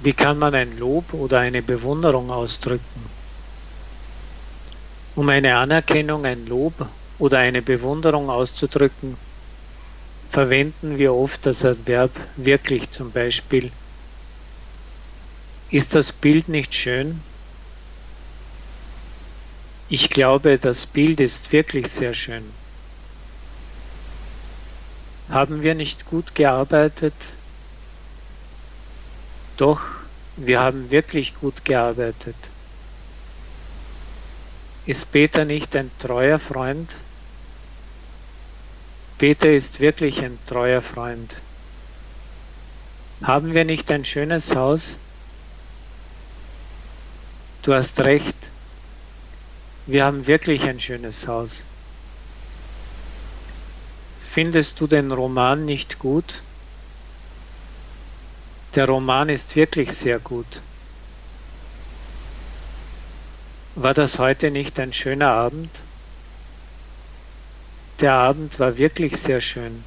Wie 0.00 0.12
kann 0.12 0.38
man 0.38 0.54
ein 0.54 0.76
Lob 0.78 1.14
oder 1.14 1.40
eine 1.40 1.62
Bewunderung 1.62 2.30
ausdrücken? 2.30 3.10
Um 5.16 5.28
eine 5.28 5.56
Anerkennung, 5.56 6.26
ein 6.26 6.46
Lob 6.46 6.74
oder 7.18 7.38
eine 7.38 7.62
Bewunderung 7.62 8.28
auszudrücken, 8.28 9.16
verwenden 10.28 10.98
wir 10.98 11.14
oft 11.14 11.46
das 11.46 11.64
Adverb 11.64 12.10
wirklich 12.36 12.90
zum 12.90 13.12
Beispiel. 13.12 13.70
Ist 15.70 15.94
das 15.94 16.12
Bild 16.12 16.48
nicht 16.48 16.74
schön? 16.74 17.20
Ich 19.88 20.10
glaube, 20.10 20.58
das 20.58 20.86
Bild 20.86 21.20
ist 21.20 21.52
wirklich 21.52 21.88
sehr 21.88 22.14
schön. 22.14 22.42
Haben 25.30 25.62
wir 25.62 25.74
nicht 25.74 26.06
gut 26.06 26.34
gearbeitet? 26.34 27.14
Doch, 29.56 29.80
wir 30.36 30.60
haben 30.60 30.90
wirklich 30.90 31.34
gut 31.40 31.64
gearbeitet. 31.64 32.36
Ist 34.86 35.10
Peter 35.12 35.44
nicht 35.44 35.74
ein 35.76 35.90
treuer 35.98 36.38
Freund? 36.38 36.94
Peter 39.18 39.50
ist 39.50 39.80
wirklich 39.80 40.22
ein 40.22 40.38
treuer 40.46 40.82
Freund. 40.82 41.36
Haben 43.22 43.54
wir 43.54 43.64
nicht 43.64 43.90
ein 43.90 44.04
schönes 44.04 44.54
Haus? 44.54 44.96
Du 47.62 47.72
hast 47.72 48.00
recht. 48.00 48.36
Wir 49.86 50.04
haben 50.04 50.26
wirklich 50.26 50.64
ein 50.64 50.80
schönes 50.80 51.26
Haus. 51.28 51.64
Findest 54.20 54.80
du 54.80 54.86
den 54.86 55.12
Roman 55.12 55.64
nicht 55.64 55.98
gut? 55.98 56.42
Der 58.74 58.86
Roman 58.86 59.28
ist 59.28 59.54
wirklich 59.54 59.92
sehr 59.92 60.18
gut. 60.18 60.60
War 63.76 63.94
das 63.94 64.18
heute 64.18 64.50
nicht 64.50 64.78
ein 64.80 64.92
schöner 64.92 65.30
Abend? 65.30 65.70
Der 68.00 68.14
Abend 68.14 68.58
war 68.58 68.76
wirklich 68.76 69.16
sehr 69.16 69.40
schön. 69.40 69.82